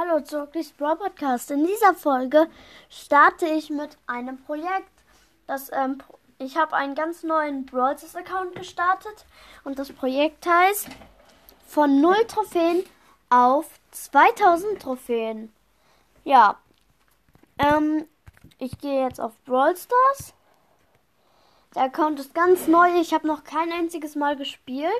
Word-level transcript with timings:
Hallo 0.00 0.20
zurück 0.20 0.52
zum 0.52 0.76
Brawl 0.76 0.94
Podcast. 0.94 1.50
In 1.50 1.66
dieser 1.66 1.92
Folge 1.92 2.46
starte 2.88 3.46
ich 3.46 3.68
mit 3.68 3.98
einem 4.06 4.40
Projekt. 4.44 4.92
Das, 5.48 5.72
ähm, 5.72 5.98
ich 6.38 6.56
habe 6.56 6.76
einen 6.76 6.94
ganz 6.94 7.24
neuen 7.24 7.66
Brawl 7.66 7.96
Account 8.14 8.54
gestartet 8.54 9.26
und 9.64 9.76
das 9.80 9.92
Projekt 9.92 10.46
heißt 10.46 10.86
von 11.66 12.00
0 12.00 12.14
Trophäen 12.28 12.84
auf 13.28 13.66
2000 13.90 14.80
Trophäen. 14.80 15.52
Ja, 16.22 16.60
ähm, 17.58 18.06
ich 18.58 18.78
gehe 18.78 19.02
jetzt 19.02 19.20
auf 19.20 19.32
Brawl 19.46 19.76
Stars. 19.76 20.32
Der 21.74 21.82
Account 21.82 22.20
ist 22.20 22.34
ganz 22.34 22.68
neu. 22.68 23.00
Ich 23.00 23.12
habe 23.12 23.26
noch 23.26 23.42
kein 23.42 23.72
einziges 23.72 24.14
Mal 24.14 24.36
gespielt. 24.36 24.92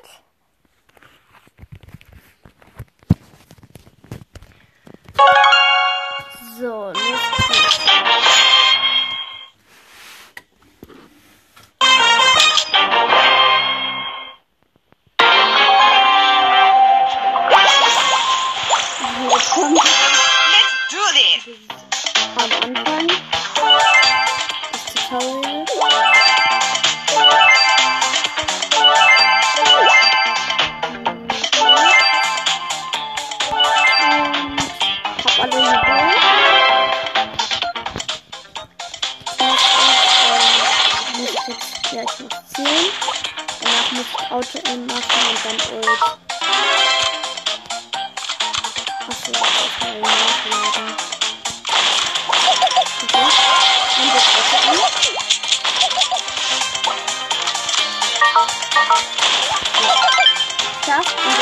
Hab 35.38 35.44
alle 35.44 35.60
Niveaus. 35.60 36.14
Ich 41.12 41.18
muss 41.18 41.32
jetzt 41.46 41.70
gleich 41.90 42.14
noch 42.20 42.36
10. 42.54 42.66
Danach 43.60 43.88
muss 43.92 44.06
ich 44.12 44.30
Auto-Aim 44.30 44.86
machen 44.86 45.22
und 45.28 45.38
dann 45.44 45.58
Ult. 45.76 46.02
Achso, 49.08 49.30
das 49.32 49.44
mal 49.80 49.94
nachladen. 50.00 50.86
Okay. 52.28 52.54
Und 54.00 54.10
das 54.14 54.26
Auto-Aim. 54.34 54.78
Geschafft 60.80 61.16
und 61.26 61.37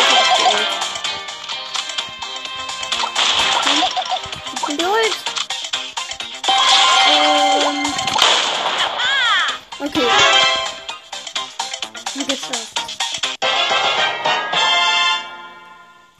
Geschafft. 12.37 12.99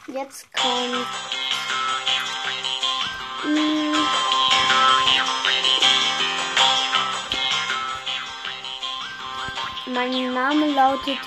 Jetzt 0.07 0.47
kommt. 0.51 1.07
Mh, 3.45 3.97
mein 9.93 10.33
Name 10.33 10.65
lautet 10.73 11.19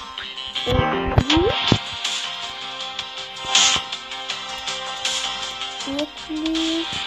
Obi. 0.66 1.50
Wirklich. 5.86 6.99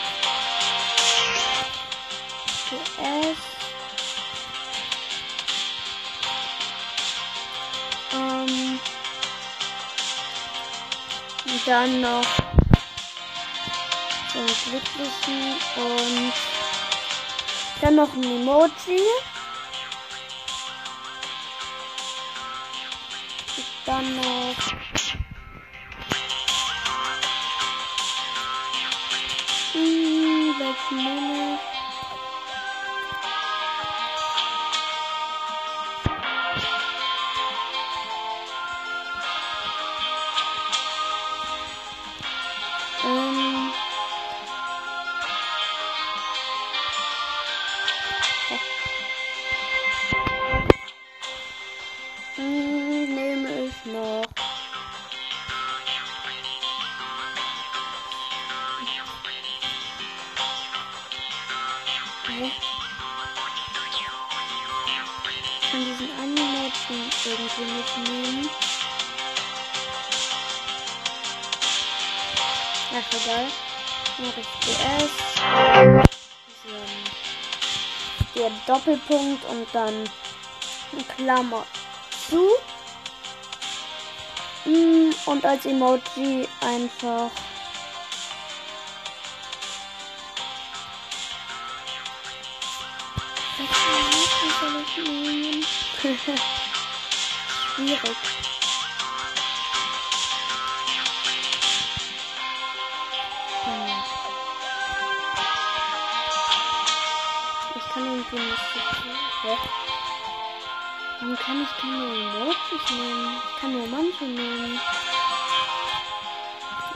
Dann 11.66 12.02
noch 12.02 12.24
so 14.34 14.40
einen 14.40 14.48
glücklichen 14.66 15.56
und 15.78 16.34
dann 17.82 17.96
noch 17.96 18.14
ein 18.14 18.24
Emoji. 18.24 19.00
Dann 23.86 24.16
noch 24.18 24.24
hm, 29.72 30.56
welchen 30.60 30.98
nehme 30.98 31.43
Doppelpunkt 78.68 79.44
und 79.46 79.68
dann 79.74 79.94
eine 80.92 81.04
Klammer 81.16 81.66
zu. 82.30 82.50
Mm, 84.66 85.12
Und 85.26 85.46
als 85.46 85.66
Emoji 85.66 86.48
einfach. 86.62 87.30
Schwierig. 97.76 98.53
Kann 107.94 108.06
irgendwie 108.06 108.36
nicht 108.36 108.58
so. 108.74 108.80
Hä? 109.44 109.58
Warum 111.20 111.38
kann 111.38 111.62
ich 111.62 111.70
keine 111.80 112.06
Emojis 112.06 112.90
nehmen? 112.90 113.38
Ich 113.38 113.62
kann 113.62 113.72
nur 113.72 113.88
manche 113.88 114.24
nehmen. 114.24 114.80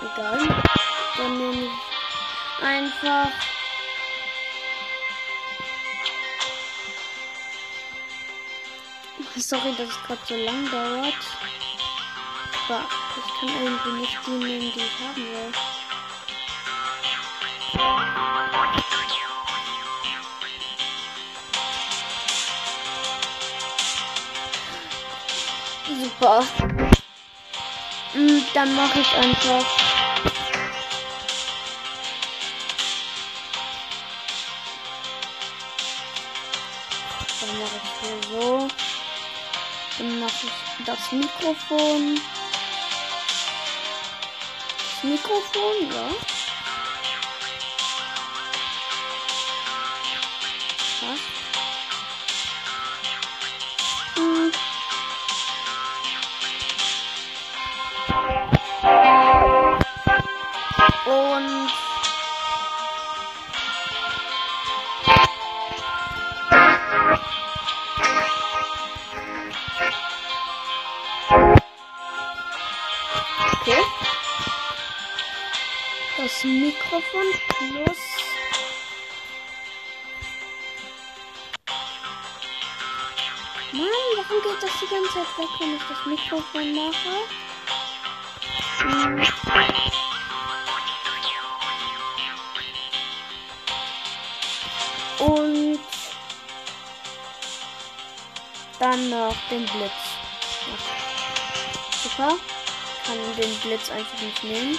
Egal. 0.02 0.64
Dann 1.18 1.38
nehme 1.38 1.66
ich 1.66 2.64
einfach. 2.64 3.28
Sorry, 9.36 9.76
dass 9.78 9.90
es 9.90 10.04
gerade 10.04 10.22
so 10.28 10.36
lang 10.36 10.70
dauert. 10.72 11.14
Aber 12.70 12.86
ich 13.18 13.40
kann 13.40 13.64
irgendwie 13.64 13.92
nicht 14.02 14.18
die 14.26 14.32
nehmen, 14.32 14.72
die 14.74 14.80
ich 14.80 15.00
haben 15.00 15.16
will. 15.16 15.54
Super. 26.20 26.44
Mm, 28.16 28.42
Dann 28.54 28.76
mache 28.76 29.00
ich 29.02 29.14
einfach. 29.16 29.66
Dann 37.40 37.60
mache 37.60 37.82
ich 37.84 37.92
hier 38.02 38.40
so. 38.42 38.68
Dann 40.00 40.20
mache 40.20 40.32
ich 40.48 40.86
das 40.86 41.12
Mikrofon. 41.12 42.20
Das 44.80 45.04
Mikrofon, 45.04 45.92
ja. 45.92 46.37
Mikrofon 76.44 77.26
plus. 77.50 77.98
Mann, 83.72 83.88
warum 84.16 84.42
geht 84.44 84.62
das 84.62 84.72
die 84.80 84.88
ganze 84.88 85.14
Zeit 85.14 85.38
weg, 85.38 85.50
wenn 85.60 85.76
ich 85.76 85.84
das 85.90 86.06
Mikrofon 86.06 86.76
mache? 86.76 87.16
Hm. 88.80 89.28
Und 95.20 95.80
dann 98.80 99.10
noch 99.10 99.36
den 99.50 99.66
Blitz. 99.66 99.92
Super. 102.04 102.38
Kann 103.06 103.36
den 103.36 103.60
Blitz 103.60 103.90
einfach 103.90 104.22
nicht 104.22 104.44
nehmen. 104.44 104.78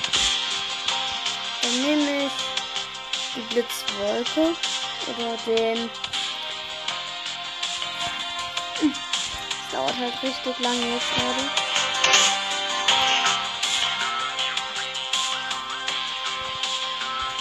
Dann 1.62 1.82
nehme 1.82 2.26
ich 2.26 2.32
die 3.34 3.40
Blitzwolke 3.52 4.54
oder 5.06 5.36
den. 5.46 5.90
Das 8.80 9.72
dauert 9.72 9.96
halt 9.96 10.22
richtig 10.22 10.58
lange 10.60 10.94
jetzt 10.94 11.14
gerade. 11.14 11.50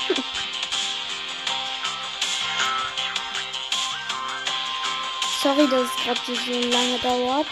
Sorry, 5.41 5.67
dass 5.69 5.83
es 5.83 5.95
gerade 6.03 6.21
so 6.25 6.33
lange 6.69 6.99
dauert. 6.99 7.47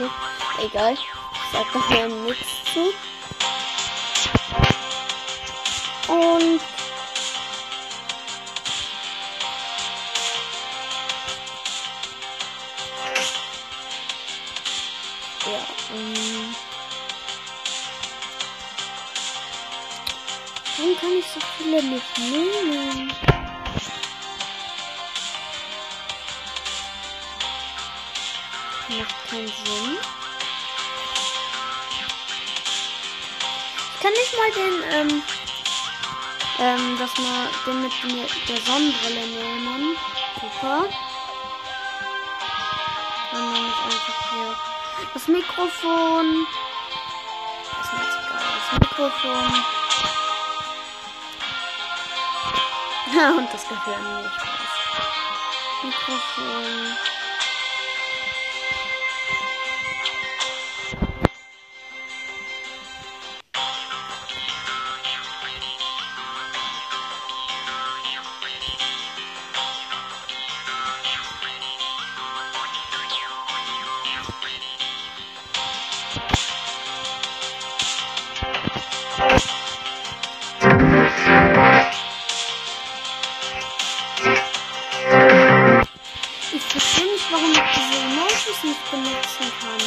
Okay, 0.00 0.10
egal. 0.60 0.92
Ich 0.92 1.00
sag 1.52 1.72
doch 1.72 1.90
mal 1.90 2.08
nichts 2.08 2.46
zu. 2.72 2.92
Und 6.12 6.60
ja, 15.46 15.60
ähm, 15.92 16.54
warum 20.76 20.96
kann 21.00 21.12
ich 21.18 21.26
so 21.26 21.40
viele 21.56 21.82
nicht 21.82 22.18
nehmen? 22.18 23.12
Macht 28.88 29.28
keinen 29.28 29.48
Sinn. 29.48 29.98
Ich 33.94 34.00
kann 34.00 34.12
nicht 34.12 34.34
mal 34.38 34.50
den, 34.52 34.82
ähm, 34.92 35.22
ähm, 36.58 36.98
das 36.98 37.18
mal, 37.18 37.50
den 37.66 37.82
mit 37.82 37.92
der 38.48 38.56
Sonnenbrille 38.62 39.26
nehmen. 39.26 39.96
Super. 40.40 40.88
Dann 43.30 43.52
nehme 43.52 43.68
ich 43.68 43.84
einfach 43.84 44.30
hier 44.30 44.56
das 45.12 45.28
Mikrofon. 45.28 46.46
Das 47.76 47.86
ist 47.86 47.92
mir 47.92 48.04
egal. 48.08 48.48
Das 48.70 48.72
Mikrofon. 48.80 49.48
Und 53.38 53.48
das 53.52 53.68
Gehirn. 53.68 54.30
Spaß. 54.34 54.78
Mikrofon. 55.82 57.17
Ich 86.68 86.74
verstehe 86.74 87.06
nicht, 87.06 87.24
warum 87.32 87.50
ich 87.50 87.58
diese 87.74 87.98
Emojis 88.02 88.62
nicht 88.62 88.90
benutzen 88.90 89.52
kann. 89.58 89.80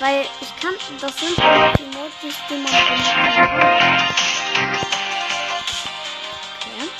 Weil 0.00 0.26
ich 0.40 0.60
kann, 0.60 0.74
das 1.00 1.16
sind 1.16 1.38
halt 1.38 1.78
die 1.78 1.84
Emojis, 1.84 2.34
die 2.50 2.54
man 2.54 2.64
benutzen 2.64 3.14
kann. 3.36 4.08
Okay. 6.58 6.90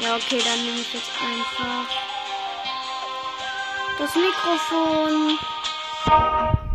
Ja, 0.00 0.14
okay, 0.14 0.42
dann 0.44 0.62
nehme 0.62 0.80
ich 0.80 0.92
jetzt 0.92 1.10
einfach 1.22 1.86
das. 3.98 4.14
Mikrofon. 4.14 5.38
Thank 6.08 6.64
you. 6.64 6.67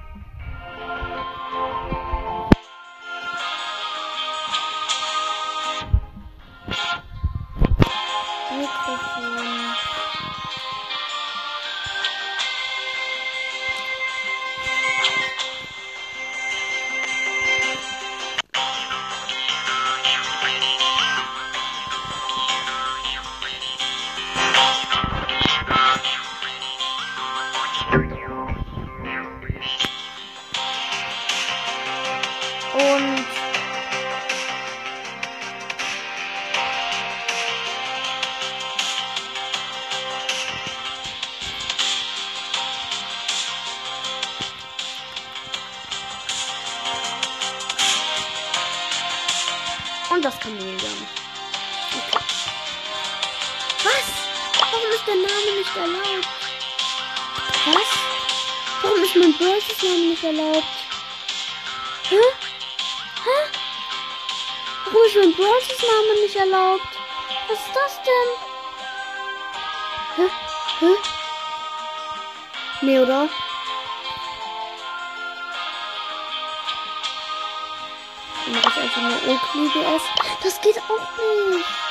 Warum 54.71 54.91
ist 54.91 55.07
der 55.07 55.15
Name 55.15 55.57
nicht 55.57 55.75
erlaubt? 55.75 56.27
Was? 57.65 57.91
Warum 58.81 59.03
ist 59.03 59.15
mein 59.15 59.37
Börses 59.37 59.83
Name 59.83 60.05
nicht 60.09 60.23
erlaubt? 60.23 60.63
Hä? 62.09 62.15
Hä? 63.25 63.39
Warum 64.85 65.05
ist 65.05 65.15
mein 65.15 65.35
Börses 65.35 65.81
Name 65.81 66.21
nicht 66.21 66.35
erlaubt? 66.35 66.87
Was 67.49 67.59
ist 67.59 67.75
das 67.75 68.01
denn? 68.05 68.29
Hä? 70.15 70.31
Hä? 70.79 70.91
Nee, 72.81 72.99
oder? 72.99 73.29
Dann 78.45 78.61
mache 78.61 78.69
ich 78.69 78.77
einfach 78.77 79.01
nur 79.55 79.69
DS. 79.69 80.03
Das 80.41 80.61
geht 80.61 80.77
auch 80.77 81.51
nicht. 81.51 81.82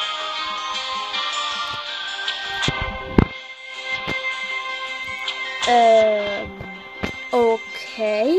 Ähm. 5.68 6.50
Okay. 7.30 8.36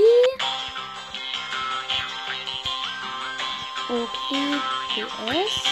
Okay, 3.90 4.60
PS. 4.90 5.64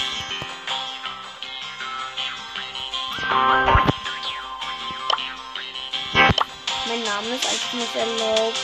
Mein 6.88 7.04
Name 7.04 7.36
ist 7.36 7.46
einfach 7.46 7.74
nicht 7.74 7.96
erlaubt. 7.96 8.60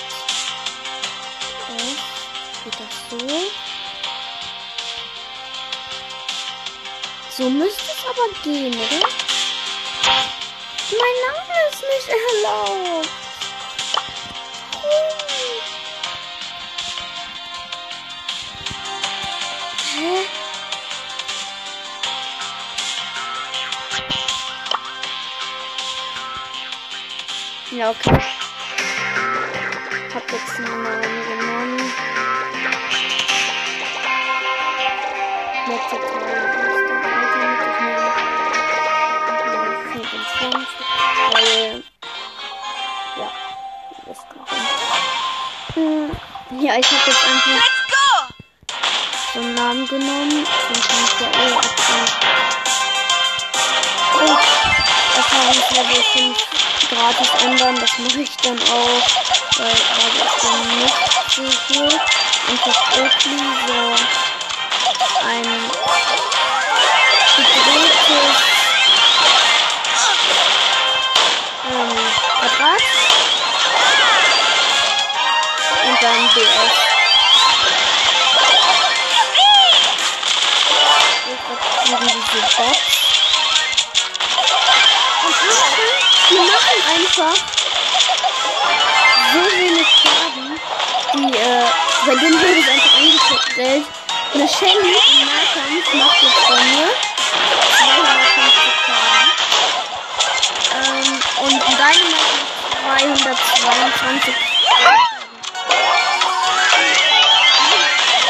Geht 2.64 2.74
das 2.80 3.10
so? 3.10 3.18
So 7.38 7.50
müsste 7.50 7.84
es 7.84 8.06
aber 8.10 8.28
gehen, 8.44 8.74
oder? 8.74 9.37
Mein 10.90 11.00
Name 11.28 11.54
ist 11.70 11.82
nicht 11.82 12.08
erlaubt. 12.08 13.10
Ja, 27.72 27.90
okay. 27.90 28.20
Hab 30.14 30.32
jetzt 30.32 30.56
einen 30.56 30.84
Namen 30.84 31.02
genommen. 31.28 31.94
Letzter 35.68 36.00
Teil 36.00 36.97
Ja, 46.60 46.76
ich 46.76 46.88
hab 46.88 47.06
jetzt 47.06 47.24
einfach 47.24 47.52
Let's 47.52 47.86
go! 47.88 48.34
so 49.34 49.40
einen 49.40 49.54
Namen 49.54 49.88
genommen. 49.88 50.44
Dann 50.44 50.82
kann 50.82 51.04
ich 51.06 51.20
ja 51.20 51.28
eh 51.28 51.54
absehen. 51.54 52.08
Und 54.22 54.40
Erfahrungslevel 55.16 56.04
5 56.14 56.38
gratis 56.90 57.30
ändern. 57.44 57.76
Das 57.80 58.00
mache 58.00 58.22
ich 58.22 58.36
dann 58.38 58.58
auch. 58.58 59.06
Weil 59.60 59.76
gerade 59.76 60.18
ist 60.26 60.44
dann 60.44 60.64
nicht 60.80 60.98
so 61.30 61.44
gut. 61.74 62.02
Und 62.48 62.60
das 62.66 62.78
Oakley 62.98 63.38
so 63.68 63.78
eingestellt. 93.38 93.86
Eine 94.34 94.48
Shelly 94.48 94.74
im 94.74 95.26
Nahkampf 95.26 95.94
macht 95.94 96.24
jetzt 96.24 96.48
bei 96.48 96.56
mir 96.56 96.90
250 97.78 98.74
Schaden. 98.86 99.32
Ähm, 100.74 101.20
und 101.44 101.56
Dynamite 101.68 102.08
macht 103.24 103.44
222 103.62 104.36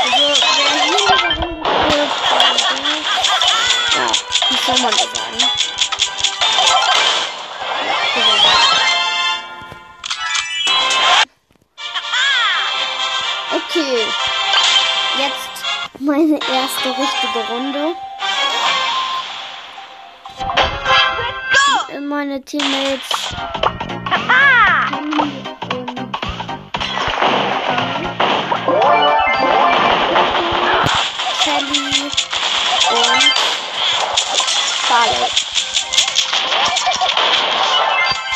Also, 0.03 0.25
wer 0.57 0.69
hier 0.83 1.01
warum 1.09 1.57
ja, 3.95 4.07
wie 4.49 4.59
soll 4.65 4.79
man 4.81 4.91
das 4.91 5.01
sagen? 5.01 5.41
Okay, 13.49 14.05
jetzt 15.17 15.65
meine 16.00 16.39
erste 16.39 16.89
richtige 16.89 17.39
Runde. 17.50 17.95
Meine 22.07 22.41
Teammates 22.41 23.09
und 31.47 32.12
und 32.89 33.33
Barley. 34.89 35.29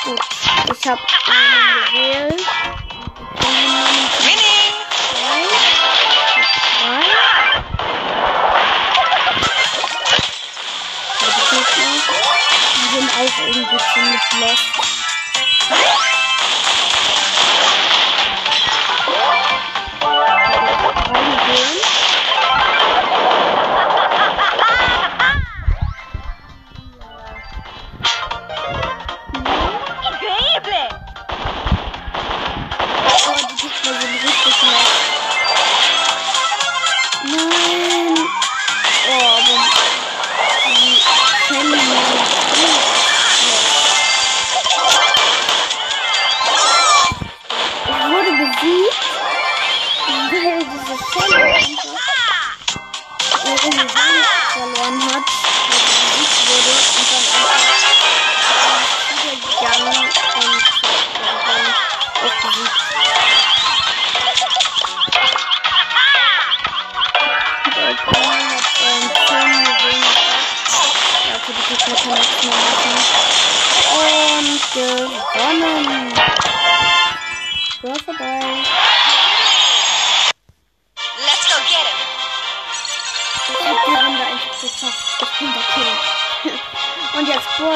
Gut, 0.03 0.19
ich 0.75 0.87
habe 0.89 1.01
Oh, 33.83 34.30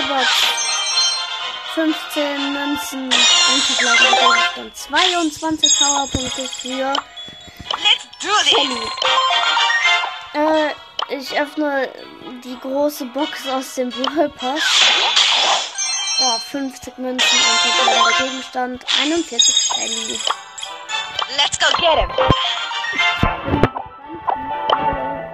Bohrbox. 0.08 0.28
15 1.74 2.54
Münzen. 2.54 3.10
Einzelbleiben 3.52 4.40
dann 4.56 4.74
22 4.74 5.80
Powerpunkte 5.80 6.48
für 6.48 6.94
Let's 7.84 8.08
do 8.22 8.30
this! 8.44 8.90
Äh, 10.34 11.16
ich 11.16 11.40
öffne 11.40 11.90
die 12.44 12.58
große 12.60 13.06
Box 13.06 13.48
aus 13.48 13.76
dem 13.76 13.90
Brawl 13.90 14.30
Pass. 14.30 14.62
Oh, 16.22 16.38
50 16.38 16.98
Münzen, 16.98 17.40
einzelbleibender 17.40 18.26
Gegenstand, 18.26 18.86
41 19.02 19.56
Shelly. 19.56 20.20
Let's 21.36 21.60
go 21.60 21.66
get 21.82 22.00
him! 22.00 22.12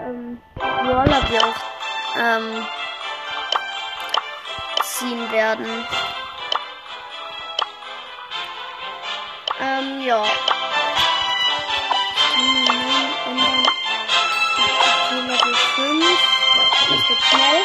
ähm, 0.08 0.42
wir 1.30 1.46
auch 1.46 2.18
ähm, 2.18 2.68
ziehen 5.02 5.32
werden. 5.32 5.66
Ähm, 9.60 10.02
ja. 10.06 10.24
Ich 10.24 10.32
kann 12.36 12.46
meinen 12.46 12.66
Namen 12.66 13.10
ändern. 13.30 13.66
Okay, 14.54 15.28
Level 15.28 15.56
5. 15.76 16.04
Ja, 16.56 16.64
okay, 16.68 16.86
das 16.92 17.04
geht 17.08 17.22
schnell. 17.22 17.60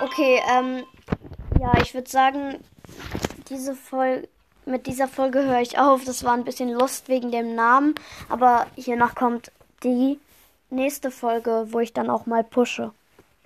Okay, 0.00 0.42
ähm, 0.50 0.84
ja, 1.60 1.72
ich 1.80 1.94
würde 1.94 2.10
sagen, 2.10 2.64
diese 3.48 3.76
Folge, 3.76 4.26
mit 4.66 4.88
dieser 4.88 5.06
Folge 5.06 5.44
höre 5.44 5.60
ich 5.60 5.78
auf. 5.78 6.04
Das 6.04 6.24
war 6.24 6.32
ein 6.32 6.42
bisschen 6.44 6.72
Lust 6.72 7.08
wegen 7.08 7.30
dem 7.30 7.54
Namen, 7.54 7.94
aber 8.28 8.66
hiernach 8.74 9.14
kommt 9.14 9.52
die 9.84 10.18
nächste 10.70 11.12
Folge, 11.12 11.68
wo 11.70 11.78
ich 11.78 11.92
dann 11.92 12.10
auch 12.10 12.26
mal 12.26 12.42
pushe. 12.42 12.90